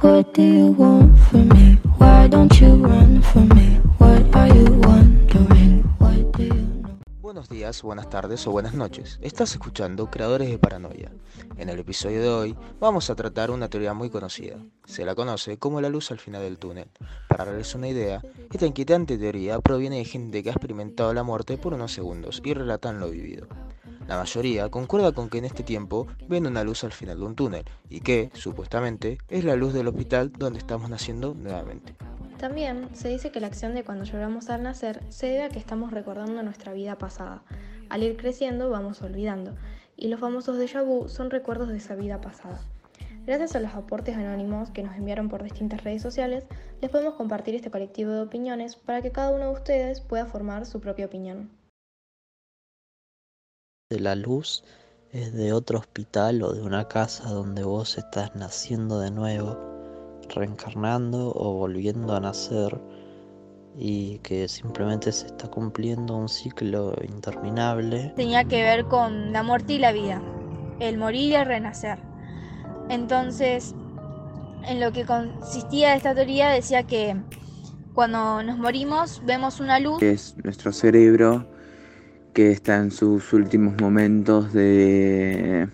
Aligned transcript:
What 0.00 0.32
do 0.32 0.42
you 0.42 0.76
want 0.78 1.18
from 1.28 1.48
me? 1.48 1.76
Why 1.98 2.28
don't 2.28 2.54
you 2.60 2.76
run 2.76 3.20
from 3.20 3.48
me? 3.48 3.80
What 3.98 4.32
are 4.32 4.48
you 4.48 4.80
wondering? 4.86 5.82
What 5.98 6.36
do 6.36 6.44
you? 6.44 6.84
Buenos 7.20 7.48
días, 7.48 7.82
buenas 7.82 8.08
tardes 8.08 8.46
o 8.46 8.52
buenas 8.52 8.74
noches. 8.74 9.18
Estás 9.22 9.50
escuchando 9.52 10.08
Creadores 10.08 10.50
de 10.50 10.58
Paranoia. 10.58 11.10
En 11.56 11.68
el 11.68 11.80
episodio 11.80 12.22
de 12.22 12.28
hoy 12.28 12.56
vamos 12.78 13.10
a 13.10 13.16
tratar 13.16 13.50
una 13.50 13.68
teoría 13.68 13.92
muy 13.92 14.08
conocida. 14.08 14.58
Se 14.84 15.04
la 15.04 15.16
conoce 15.16 15.58
como 15.58 15.80
la 15.80 15.88
luz 15.88 16.12
al 16.12 16.20
final 16.20 16.42
del 16.42 16.58
túnel. 16.58 16.88
Para 17.28 17.46
darles 17.46 17.74
una 17.74 17.88
idea, 17.88 18.22
esta 18.52 18.66
inquietante 18.66 19.18
teoría 19.18 19.58
proviene 19.58 19.96
de 19.96 20.04
gente 20.04 20.44
que 20.44 20.50
ha 20.50 20.52
experimentado 20.52 21.12
la 21.12 21.24
muerte 21.24 21.58
por 21.58 21.74
unos 21.74 21.92
segundos 21.92 22.40
y 22.44 22.54
relatan 22.54 23.00
lo 23.00 23.10
vivido. 23.10 23.48
La 24.08 24.16
mayoría 24.16 24.70
concuerda 24.70 25.12
con 25.12 25.28
que 25.28 25.36
en 25.36 25.44
este 25.44 25.62
tiempo 25.62 26.06
ven 26.28 26.46
una 26.46 26.64
luz 26.64 26.82
al 26.82 26.92
final 26.92 27.18
de 27.18 27.26
un 27.26 27.34
túnel 27.34 27.64
y 27.90 28.00
que, 28.00 28.30
supuestamente, 28.32 29.18
es 29.28 29.44
la 29.44 29.54
luz 29.54 29.74
del 29.74 29.86
hospital 29.86 30.32
donde 30.32 30.60
estamos 30.60 30.88
naciendo 30.88 31.34
nuevamente. 31.34 31.94
También 32.38 32.88
se 32.94 33.10
dice 33.10 33.30
que 33.30 33.40
la 33.40 33.48
acción 33.48 33.74
de 33.74 33.84
cuando 33.84 34.06
lloramos 34.06 34.48
al 34.48 34.62
nacer 34.62 35.02
se 35.10 35.26
debe 35.26 35.42
a 35.42 35.48
que 35.50 35.58
estamos 35.58 35.92
recordando 35.92 36.42
nuestra 36.42 36.72
vida 36.72 36.96
pasada. 36.96 37.42
Al 37.90 38.02
ir 38.02 38.16
creciendo 38.16 38.70
vamos 38.70 39.02
olvidando, 39.02 39.54
y 39.94 40.08
los 40.08 40.20
famosos 40.20 40.58
déjà 40.58 40.82
vu 40.82 41.10
son 41.10 41.30
recuerdos 41.30 41.68
de 41.68 41.76
esa 41.76 41.94
vida 41.94 42.22
pasada. 42.22 42.62
Gracias 43.26 43.56
a 43.56 43.60
los 43.60 43.74
aportes 43.74 44.16
anónimos 44.16 44.70
que 44.70 44.82
nos 44.82 44.96
enviaron 44.96 45.28
por 45.28 45.42
distintas 45.42 45.84
redes 45.84 46.00
sociales, 46.00 46.46
les 46.80 46.90
podemos 46.90 47.12
compartir 47.12 47.54
este 47.54 47.70
colectivo 47.70 48.12
de 48.12 48.22
opiniones 48.22 48.74
para 48.74 49.02
que 49.02 49.12
cada 49.12 49.32
uno 49.32 49.48
de 49.48 49.52
ustedes 49.52 50.00
pueda 50.00 50.24
formar 50.24 50.64
su 50.64 50.80
propia 50.80 51.04
opinión. 51.04 51.57
De 53.90 54.00
la 54.00 54.14
luz 54.14 54.64
es 55.12 55.32
de 55.32 55.54
otro 55.54 55.78
hospital 55.78 56.42
o 56.42 56.52
de 56.52 56.60
una 56.60 56.88
casa 56.88 57.30
donde 57.30 57.62
vos 57.62 57.96
estás 57.96 58.36
naciendo 58.36 59.00
de 59.00 59.10
nuevo, 59.10 59.56
reencarnando 60.28 61.32
o 61.34 61.54
volviendo 61.54 62.14
a 62.14 62.20
nacer 62.20 62.78
y 63.78 64.18
que 64.18 64.46
simplemente 64.46 65.10
se 65.10 65.28
está 65.28 65.48
cumpliendo 65.48 66.14
un 66.14 66.28
ciclo 66.28 66.92
interminable. 67.02 68.12
tenía 68.14 68.44
que 68.44 68.62
ver 68.62 68.84
con 68.84 69.32
la 69.32 69.42
muerte 69.42 69.72
y 69.72 69.78
la 69.78 69.92
vida, 69.92 70.20
el 70.80 70.98
morir 70.98 71.30
y 71.30 71.34
el 71.36 71.46
renacer. 71.46 71.98
Entonces, 72.90 73.74
en 74.66 74.80
lo 74.80 74.92
que 74.92 75.06
consistía 75.06 75.94
esta 75.94 76.14
teoría 76.14 76.50
decía 76.50 76.82
que 76.82 77.16
cuando 77.94 78.42
nos 78.42 78.58
morimos 78.58 79.22
vemos 79.24 79.60
una 79.60 79.78
luz 79.80 80.02
es 80.02 80.36
nuestro 80.44 80.74
cerebro 80.74 81.56
que 82.38 82.52
está 82.52 82.76
en 82.76 82.92
sus 82.92 83.32
últimos 83.32 83.74
momentos 83.80 84.52
de, 84.52 85.66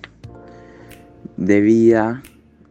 de 1.37 1.61
vida 1.61 2.23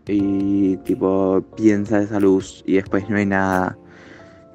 y 0.08 0.78
tipo 0.78 1.44
piensa 1.56 2.02
esa 2.02 2.20
luz 2.20 2.64
y 2.66 2.78
después 2.78 3.08
no 3.08 3.18
hay 3.18 3.28
nada. 3.28 3.78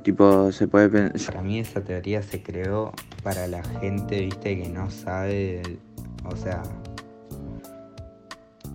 Tipo, 0.03 0.51
se 0.51 0.67
puede 0.67 0.89
pensar. 0.89 1.35
Para 1.37 1.47
mí 1.47 1.61
esa 1.61 1.85
teoría 1.85 2.21
se 2.21 2.43
creó 2.43 2.91
para 3.23 3.47
la 3.47 3.63
gente, 3.63 4.23
viste, 4.23 4.61
que 4.61 4.69
no 4.71 4.91
sabe, 4.91 5.63
o 6.25 6.35
sea, 6.35 6.61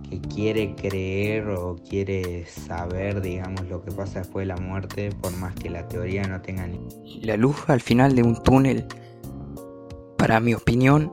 que 0.08 0.18
quiere 0.18 0.74
creer 0.76 1.46
o 1.50 1.76
quiere 1.86 2.46
saber, 2.46 3.20
digamos, 3.20 3.68
lo 3.68 3.82
que 3.82 3.90
pasa 3.90 4.20
después 4.20 4.48
de 4.48 4.54
la 4.54 4.60
muerte, 4.62 5.10
por 5.20 5.36
más 5.36 5.54
que 5.56 5.68
la 5.68 5.86
teoría 5.88 6.26
no 6.26 6.40
tenga 6.40 6.66
ni... 6.66 6.80
La 7.20 7.36
luz 7.36 7.68
al 7.68 7.82
final 7.82 8.16
de 8.16 8.22
un 8.22 8.42
túnel, 8.42 8.86
para 10.24 10.40
mi 10.40 10.54
opinión, 10.54 11.12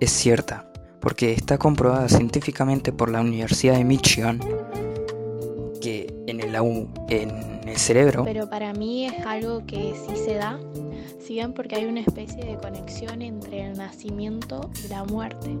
es 0.00 0.10
cierta, 0.10 0.66
porque 1.00 1.32
está 1.32 1.58
comprobada 1.58 2.08
científicamente 2.08 2.92
por 2.92 3.08
la 3.08 3.20
Universidad 3.20 3.74
de 3.76 3.84
Michigan 3.84 4.40
que 5.80 6.12
en 6.26 6.40
el, 6.40 6.52
en 7.08 7.68
el 7.68 7.76
cerebro 7.76 8.24
Pero 8.24 8.50
para 8.50 8.72
mí 8.72 9.06
es 9.06 9.24
algo 9.24 9.64
que 9.64 9.94
sí 9.94 10.16
se 10.16 10.34
da, 10.34 10.58
si 11.24 11.34
bien 11.34 11.52
porque 11.54 11.76
hay 11.76 11.84
una 11.84 12.00
especie 12.00 12.44
de 12.44 12.56
conexión 12.56 13.22
entre 13.22 13.64
el 13.64 13.78
nacimiento 13.78 14.68
y 14.84 14.88
la 14.88 15.04
muerte. 15.04 15.56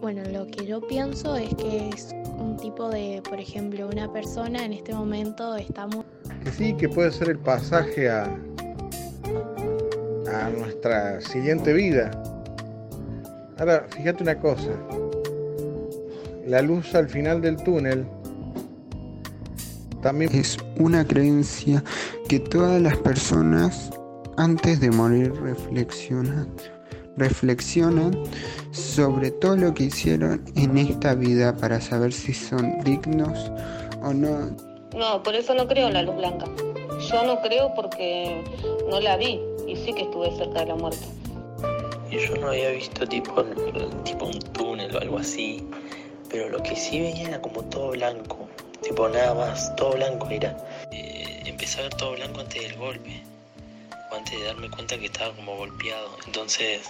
Bueno, 0.00 0.22
lo 0.32 0.46
que 0.46 0.64
yo 0.64 0.80
pienso 0.80 1.36
es 1.36 1.54
que 1.56 1.90
es 1.90 2.14
un 2.38 2.56
tipo 2.56 2.88
de, 2.88 3.20
por 3.28 3.38
ejemplo, 3.38 3.86
una 3.86 4.10
persona 4.10 4.64
en 4.64 4.72
este 4.72 4.94
momento 4.94 5.56
está 5.56 5.86
mu- 5.88 6.04
que 6.42 6.50
sí, 6.52 6.72
que 6.74 6.88
puede 6.88 7.12
ser 7.12 7.28
el 7.28 7.38
pasaje 7.38 8.08
a, 8.08 8.34
a 10.26 10.48
nuestra 10.50 11.20
siguiente 11.20 11.72
vida. 11.72 12.10
Ahora, 13.58 13.86
fíjate 13.90 14.22
una 14.22 14.38
cosa. 14.38 14.70
La 16.46 16.62
luz 16.62 16.94
al 16.94 17.08
final 17.08 17.40
del 17.40 17.56
túnel 17.56 18.06
también 20.02 20.34
Es 20.34 20.58
una 20.78 21.06
creencia 21.06 21.82
que 22.28 22.40
todas 22.40 22.82
las 22.82 22.96
personas 22.98 23.90
antes 24.36 24.80
de 24.80 24.90
morir 24.90 25.32
reflexionan, 25.40 26.48
reflexionan 27.16 28.12
sobre 28.72 29.30
todo 29.30 29.56
lo 29.56 29.74
que 29.74 29.84
hicieron 29.84 30.44
en 30.56 30.76
esta 30.78 31.14
vida 31.14 31.56
para 31.56 31.80
saber 31.80 32.12
si 32.12 32.34
son 32.34 32.80
dignos 32.80 33.52
o 34.02 34.12
no 34.12 34.56
No, 34.96 35.22
por 35.22 35.34
eso 35.34 35.54
no 35.54 35.68
creo 35.68 35.86
en 35.86 35.94
la 35.94 36.02
luz 36.02 36.16
blanca. 36.16 36.46
Yo 37.10 37.24
no 37.24 37.40
creo 37.40 37.72
porque 37.74 38.42
no 38.90 39.00
la 39.00 39.16
vi 39.16 39.40
y 39.72 39.76
sí 39.76 39.92
que 39.94 40.02
estuve 40.02 40.30
cerca 40.36 40.60
de 40.60 40.66
la 40.66 40.74
muerte. 40.74 41.06
Yo 42.10 42.36
no 42.36 42.48
había 42.48 42.70
visto 42.70 43.08
tipo, 43.08 43.42
tipo 44.04 44.26
un 44.26 44.38
túnel 44.52 44.94
o 44.94 45.00
algo 45.00 45.18
así, 45.18 45.66
pero 46.28 46.50
lo 46.50 46.62
que 46.62 46.76
sí 46.76 47.00
veía 47.00 47.28
era 47.28 47.40
como 47.40 47.64
todo 47.64 47.90
blanco, 47.92 48.48
tipo 48.82 49.08
nada 49.08 49.34
más, 49.34 49.74
todo 49.76 49.92
blanco 49.92 50.28
era. 50.28 50.54
Eh, 50.90 51.42
empecé 51.46 51.80
a 51.80 51.82
ver 51.84 51.94
todo 51.94 52.12
blanco 52.12 52.40
antes 52.40 52.62
del 52.62 52.76
golpe, 52.76 53.22
o 54.10 54.14
antes 54.14 54.38
de 54.38 54.44
darme 54.44 54.68
cuenta 54.70 54.98
que 54.98 55.06
estaba 55.06 55.34
como 55.34 55.56
golpeado. 55.56 56.18
Entonces, 56.26 56.82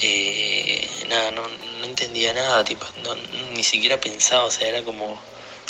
eh, 0.00 0.88
nada, 1.10 1.30
no, 1.32 1.42
no 1.80 1.84
entendía 1.84 2.32
nada, 2.32 2.64
tipo, 2.64 2.86
no, 3.04 3.14
ni 3.54 3.62
siquiera 3.62 4.00
pensaba, 4.00 4.44
o 4.44 4.50
sea, 4.50 4.68
era 4.68 4.82
como 4.82 5.20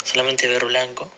solamente 0.05 0.47
ver 0.47 0.63
blanco. 0.63 1.11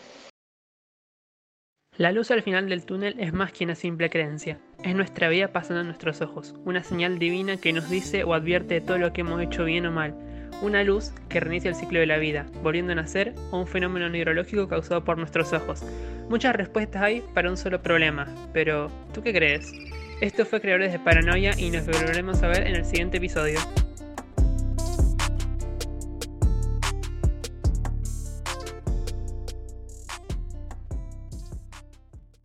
La 1.98 2.14
luz 2.14 2.32
al 2.32 2.42
final 2.42 2.70
del 2.70 2.86
túnel 2.86 3.16
es 3.20 3.34
más 3.34 3.52
que 3.52 3.66
una 3.66 3.76
simple 3.76 4.10
creencia. 4.10 4.58
Es 4.82 4.96
nuestra 4.96 5.28
vida 5.28 5.50
pasando 5.50 5.82
en 5.82 5.88
nuestros 5.88 6.22
ojos, 6.22 6.56
una 6.64 6.84
señal 6.84 7.20
divina 7.20 7.58
que 7.58 7.74
nos 7.74 7.90
dice 7.90 8.24
o 8.24 8.34
advierte 8.34 8.76
de 8.76 8.82
todo 8.82 8.98
lo 8.98 9.12
que 9.12 9.22
hemos 9.22 9.42
hecho 9.42 9.66
bien 9.66 9.86
o 9.86 9.92
mal. 9.92 10.16
Una 10.62 10.86
luz 10.86 11.12
que 11.28 11.42
reinicia 11.42 11.68
el 11.68 11.76
ciclo 11.76 12.00
de 12.00 12.06
la 12.06 12.18
vida, 12.18 12.46
volviendo 12.64 12.94
a 12.94 12.96
nacer 12.96 13.36
o 13.52 13.60
un 13.60 13.68
fenómeno 13.68 14.10
neurológico 14.10 14.70
causado 14.70 15.04
por 15.04 15.18
nuestros 15.18 15.52
ojos. 15.52 15.84
Muchas 16.30 16.56
respuestas 16.56 17.02
hay 17.02 17.24
para 17.34 17.50
un 17.50 17.58
solo 17.58 17.82
problema, 17.82 18.26
pero 18.54 18.90
¿tú 19.14 19.22
qué 19.22 19.34
crees? 19.34 19.74
Esto 20.22 20.46
fue 20.46 20.62
Creadores 20.62 20.94
de 20.94 21.00
Paranoia 21.00 21.52
y 21.58 21.72
nos 21.72 21.86
volveremos 21.86 22.42
a 22.42 22.48
ver 22.48 22.68
en 22.68 22.78
el 22.78 22.86
siguiente 22.86 23.18
episodio. 23.18 23.60